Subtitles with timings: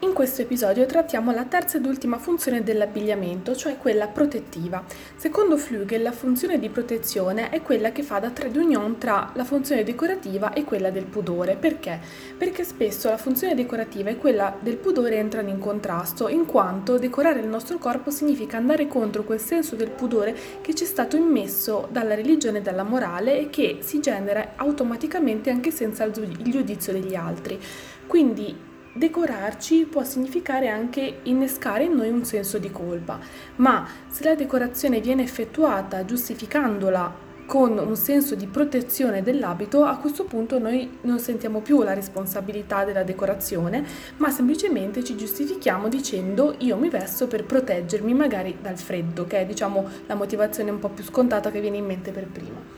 [0.00, 4.84] In questo episodio trattiamo la terza ed ultima funzione dell'abbigliamento, cioè quella protettiva.
[5.16, 9.44] Secondo Flügel, la funzione di protezione è quella che fa da trade union tra la
[9.44, 11.56] funzione decorativa e quella del pudore.
[11.56, 11.98] Perché?
[12.36, 17.40] Perché spesso la funzione decorativa e quella del pudore entrano in contrasto, in quanto decorare
[17.40, 21.88] il nostro corpo significa andare contro quel senso del pudore che ci è stato immesso
[21.90, 27.14] dalla religione e dalla morale e che si genera automaticamente anche senza il giudizio degli
[27.14, 27.58] altri.
[28.06, 33.18] Quindi decorarci può significare anche innescare in noi un senso di colpa,
[33.56, 40.24] ma se la decorazione viene effettuata giustificandola con un senso di protezione dell'abito, a questo
[40.24, 43.84] punto noi non sentiamo più la responsabilità della decorazione,
[44.16, 49.46] ma semplicemente ci giustifichiamo dicendo io mi vesto per proteggermi magari dal freddo, che è
[49.46, 52.75] diciamo la motivazione un po' più scontata che viene in mente per prima.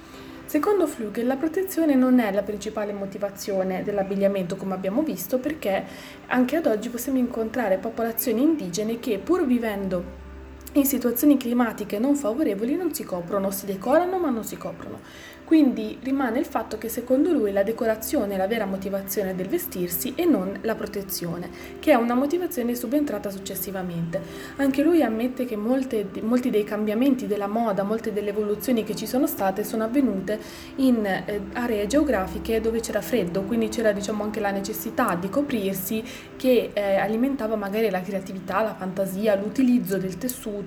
[0.49, 5.85] Secondo Flügel la protezione non è la principale motivazione dell'abbigliamento come abbiamo visto perché
[6.29, 10.28] anche ad oggi possiamo incontrare popolazioni indigene che pur vivendo
[10.73, 15.01] in situazioni climatiche non favorevoli non si coprono, si decorano ma non si coprono.
[15.45, 20.13] Quindi rimane il fatto che secondo lui la decorazione è la vera motivazione del vestirsi
[20.15, 24.21] e non la protezione, che è una motivazione subentrata successivamente.
[24.57, 29.07] Anche lui ammette che molte, molti dei cambiamenti della moda, molte delle evoluzioni che ci
[29.07, 30.39] sono state sono avvenute
[30.77, 36.05] in eh, aree geografiche dove c'era freddo, quindi c'era diciamo anche la necessità di coprirsi
[36.37, 40.58] che eh, alimentava magari la creatività, la fantasia, l'utilizzo del tessuto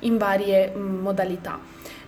[0.00, 1.58] in varie mm, modalità.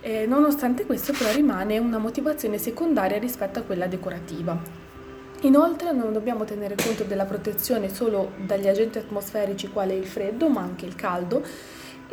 [0.01, 4.89] Eh, nonostante questo però rimane una motivazione secondaria rispetto a quella decorativa.
[5.41, 10.61] Inoltre non dobbiamo tenere conto della protezione solo dagli agenti atmosferici quale il freddo ma
[10.61, 11.43] anche il caldo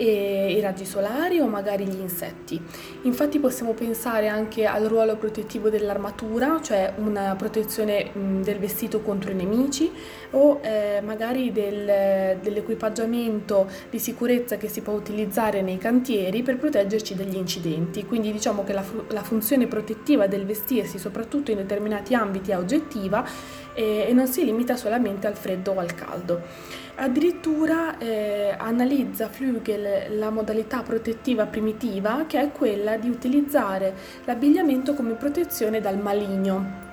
[0.04, 2.60] i raggi solari o magari gli insetti.
[3.02, 9.34] Infatti possiamo pensare anche al ruolo protettivo dell'armatura, cioè una protezione del vestito contro i
[9.34, 9.90] nemici
[10.32, 17.14] o eh, magari del, dell'equipaggiamento di sicurezza che si può utilizzare nei cantieri per proteggerci
[17.14, 18.04] dagli incidenti.
[18.04, 23.26] Quindi diciamo che la, la funzione protettiva del vestirsi, soprattutto in determinati ambiti, è oggettiva
[23.74, 26.86] e, e non si limita solamente al freddo o al caldo.
[27.00, 33.94] Addirittura eh, analizza Flügel la modalità protettiva primitiva che è quella di utilizzare
[34.24, 36.87] l'abbigliamento come protezione dal maligno.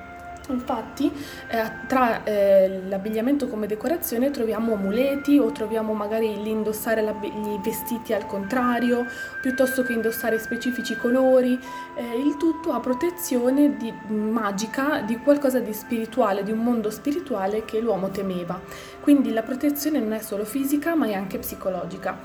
[0.49, 1.11] Infatti
[1.47, 8.25] eh, tra eh, l'abbigliamento come decorazione troviamo amuleti o troviamo magari l'indossare i vestiti al
[8.25, 9.05] contrario,
[9.41, 11.59] piuttosto che indossare specifici colori,
[11.95, 17.65] eh, il tutto a protezione di, magica di qualcosa di spirituale, di un mondo spirituale
[17.65, 18.59] che l'uomo temeva.
[19.01, 22.19] Quindi la protezione non è solo fisica ma è anche psicologica.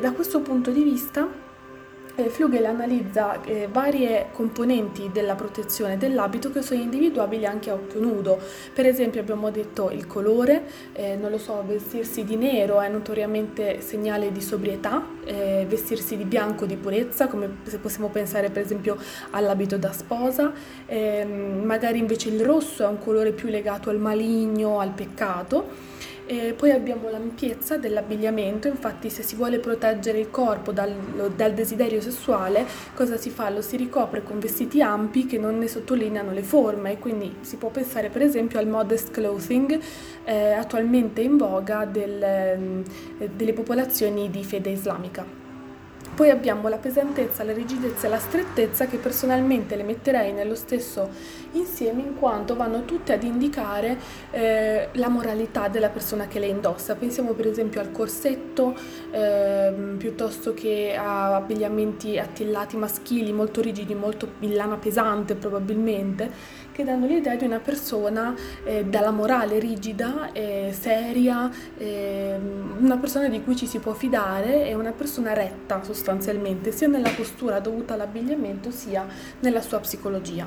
[0.00, 1.51] da questo punto di vista eh,
[2.14, 8.38] Flugel analizza eh, varie componenti della protezione dell'abito che sono individuabili anche a occhio nudo.
[8.74, 13.80] Per esempio abbiamo detto il colore, eh, non lo so, vestirsi di nero è notoriamente
[13.80, 18.98] segnale di sobrietà, eh, vestirsi di bianco di purezza, come se possiamo pensare per esempio
[19.30, 20.52] all'abito da sposa,
[20.86, 25.90] ehm, magari invece il rosso è un colore più legato al maligno, al peccato.
[26.32, 30.94] E poi abbiamo l'ampiezza dell'abbigliamento, infatti se si vuole proteggere il corpo dal,
[31.36, 33.50] dal, desiderio sessuale, cosa si fa?
[33.50, 37.68] Lo si ricopre con vestiti ampi che non ne sottolineano le forme, quindi si può
[37.68, 39.78] pensare per esempio al modest clothing
[40.24, 45.41] eh, attualmente in voga del, eh, delle popolazioni di fede islamica.
[46.22, 51.08] Poi abbiamo la pesantezza, la rigidezza e la strettezza che personalmente le metterei nello stesso
[51.54, 53.98] insieme in quanto vanno tutte ad indicare
[54.30, 56.94] eh, la moralità della persona che le indossa.
[56.94, 58.72] Pensiamo per esempio al corsetto
[59.10, 66.84] eh, piuttosto che a abbigliamenti attillati maschili molto rigidi, molto in lana pesante probabilmente, che
[66.84, 70.30] danno l'idea di una persona eh, dalla morale rigida,
[70.70, 76.10] seria, ehm, una persona di cui ci si può fidare e una persona retta sostanzialmente
[76.12, 79.06] sostanzialmente, sia nella postura dovuta all'abbigliamento sia
[79.40, 80.46] nella sua psicologia.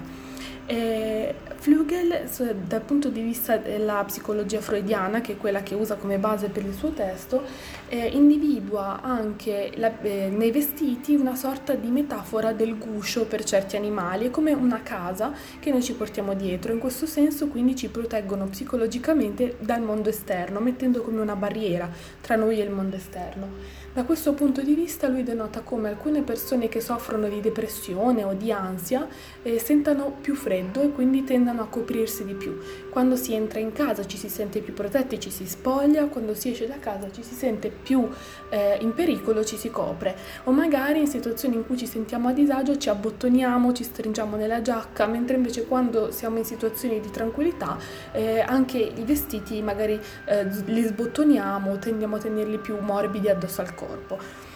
[0.68, 2.28] E Flügel,
[2.68, 6.66] dal punto di vista della psicologia freudiana, che è quella che usa come base per
[6.66, 7.44] il suo testo,
[7.88, 13.76] eh, individua anche la, eh, nei vestiti una sorta di metafora del guscio per certi
[13.76, 16.74] animali, è come una casa che noi ci portiamo dietro.
[16.74, 21.88] In questo senso, quindi, ci proteggono psicologicamente dal mondo esterno, mettendo come una barriera
[22.22, 23.84] tra noi e il mondo esterno.
[23.94, 28.34] Da questo punto di vista lui denota come alcune persone che soffrono di depressione o
[28.34, 29.08] di ansia
[29.42, 32.58] eh, sentano più freddo e quindi tendano a coprirsi di più.
[32.90, 36.52] quando si entra in casa ci si sente più protetti, ci si spoglia, quando si
[36.52, 38.08] esce da casa ci si sente più
[38.50, 40.16] eh, in pericolo, ci si copre.
[40.46, 44.62] O magari in situazioni in cui ci sentiamo a disagio ci abbottoniamo, ci stringiamo nella
[44.62, 47.78] giacca, mentre invece quando siamo in situazioni di tranquillità
[48.14, 53.76] eh, anche i vestiti magari eh, li sbottoniamo, tendiamo a tenerli più morbidi addosso al
[53.76, 54.54] corpo.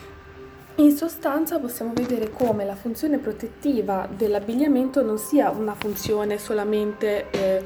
[0.80, 7.62] In sostanza possiamo vedere come la funzione protettiva dell'abbigliamento non sia una funzione solamente eh,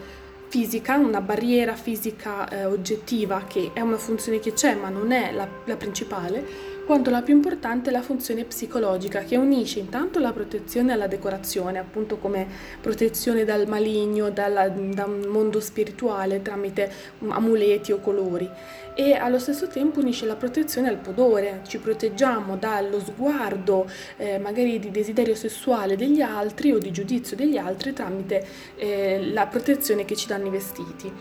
[0.48, 5.32] fisica, una barriera fisica eh, oggettiva che è una funzione che c'è ma non è
[5.32, 6.44] la, la principale,
[6.86, 11.80] quanto la più importante è la funzione psicologica che unisce intanto la protezione alla decorazione,
[11.80, 12.48] appunto come
[12.82, 16.92] protezione dal maligno, dalla, da mondo spirituale tramite
[17.30, 18.50] amuleti o colori
[18.96, 24.78] e allo stesso tempo unisce la protezione al pudore, ci proteggiamo dallo sguardo eh, magari
[24.80, 28.46] di desiderio sessuale degli altri o di giudizio degli altri tramite
[28.76, 31.12] eh, la protezione che ci danno i vestiti.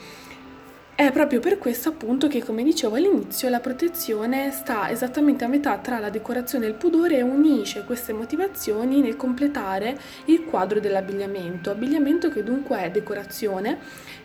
[1.02, 5.76] È proprio per questo appunto che, come dicevo all'inizio, la protezione sta esattamente a metà
[5.78, 11.72] tra la decorazione e il pudore e unisce queste motivazioni nel completare il quadro dell'abbigliamento.
[11.72, 13.78] Abbigliamento che dunque è decorazione,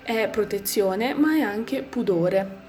[0.04, 2.67] è protezione, ma è anche pudore.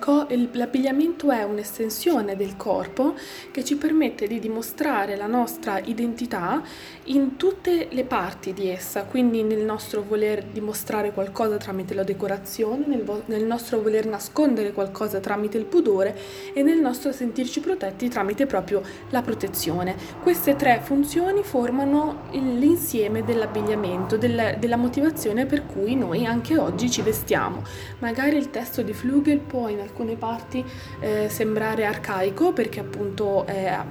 [0.00, 3.14] Co- l'abbigliamento è un'estensione del corpo
[3.52, 6.62] che ci permette di dimostrare la nostra identità
[7.04, 12.86] in tutte le parti di essa, quindi nel nostro voler dimostrare qualcosa tramite la decorazione,
[12.86, 16.18] nel, vo- nel nostro voler nascondere qualcosa tramite il pudore
[16.52, 19.94] e nel nostro sentirci protetti tramite proprio la protezione.
[20.22, 27.02] Queste tre funzioni formano l'insieme dell'abbigliamento, del, della motivazione per cui noi anche oggi ci
[27.02, 27.62] vestiamo.
[28.00, 30.64] Magari il testo di Flügel può in alcune parti
[31.00, 33.84] eh, sembrare arcaico perché appunto ha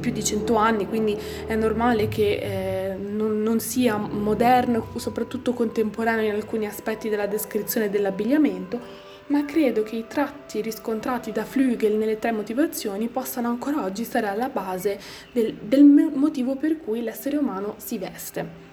[0.00, 1.16] più di 100 anni, quindi
[1.46, 7.90] è normale che eh, non, non, sia moderno, soprattutto contemporaneo in alcuni aspetti della descrizione
[7.90, 14.04] dell'abbigliamento, ma credo che i tratti riscontrati da Flügel nelle tre motivazioni possano ancora oggi
[14.04, 14.98] stare alla base
[15.32, 18.67] del, del motivo per cui l'essere umano si veste.